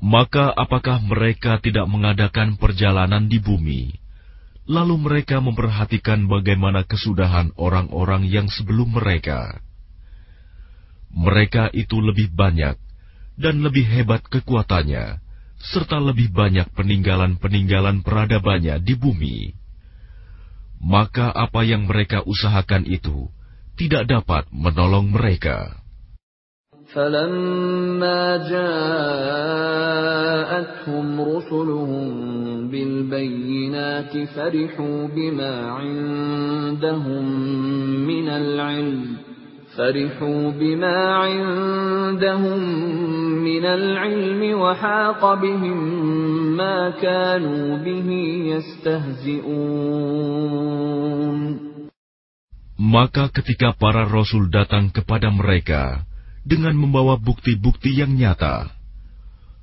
[0.00, 3.92] Maka apakah mereka tidak mengadakan perjalanan di bumi,
[4.64, 9.60] lalu mereka memperhatikan bagaimana kesudahan orang-orang yang sebelum mereka?
[11.12, 12.80] Mereka itu lebih banyak
[13.36, 15.20] dan lebih hebat kekuatannya,
[15.60, 19.38] serta lebih banyak peninggalan-peninggalan peradabannya di bumi.
[20.80, 23.28] Maka apa yang mereka usahakan itu
[23.76, 25.79] tidak dapat menolong mereka.
[26.94, 28.80] فلما جاءتهم
[31.20, 32.10] رسلهم
[32.70, 37.24] بالبينات فرحوا بما عندهم
[38.06, 39.16] من العلم
[39.76, 42.60] فرحوا بما عندهم
[43.44, 45.78] من العلم وحاق بهم
[46.56, 48.08] ما كانوا به
[48.50, 49.90] يستهزئون.
[52.80, 56.09] Maka ketika para rasul datang kepada mereka,
[56.44, 58.72] dengan membawa bukti-bukti yang nyata.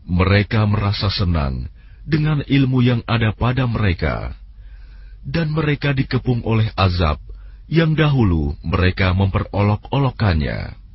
[0.07, 1.67] Mereka merasa senang
[2.07, 4.31] dengan ilmu yang ada pada mereka,
[5.27, 7.19] dan mereka dikepung oleh azab
[7.67, 10.86] yang dahulu mereka memperolok-olokkannya.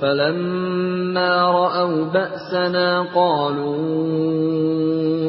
[0.00, 3.72] فلما رأوا بأسنا قالوا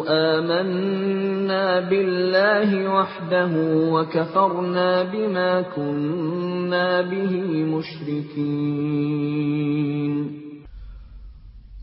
[0.08, 3.52] آمنا بالله وحده
[3.96, 7.34] وكفرنا بما كنا به
[7.72, 8.94] مشركين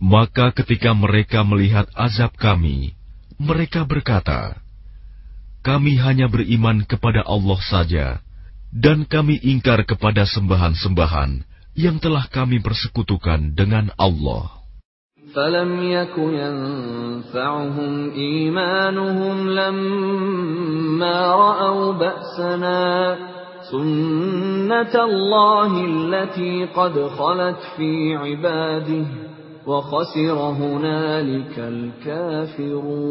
[0.01, 2.97] Maka ketika mereka melihat azab kami,
[3.39, 4.59] mereka berkata,
[5.63, 8.19] Kami hanya beriman kepada Allah saja,
[8.75, 11.47] dan kami ingkar kepada sembahan-sembahan
[11.79, 14.61] yang telah kami persekutukan dengan Allah.
[15.31, 23.17] فلم يك ينفعهم إيمانهم لما رأوا بأسنا
[23.71, 29.07] سنة الله التي قد خلت في عباده
[29.67, 33.11] وخسر هنالك الكافرون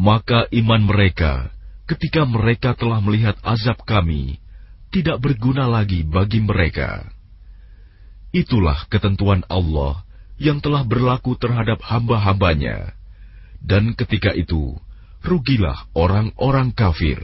[0.00, 1.52] Maka iman mereka
[1.85, 4.41] ketika mereka telah melihat azab kami,
[4.89, 7.05] tidak berguna lagi bagi mereka.
[8.33, 10.03] Itulah ketentuan Allah
[10.35, 12.91] yang telah berlaku terhadap hamba-hambanya,
[13.63, 14.75] dan ketika itu
[15.23, 17.23] rugilah orang-orang kafir.